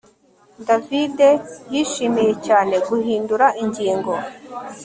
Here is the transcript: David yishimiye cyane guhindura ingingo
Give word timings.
David 0.67 1.17
yishimiye 1.73 2.33
cyane 2.47 2.75
guhindura 2.87 3.45
ingingo 3.63 4.13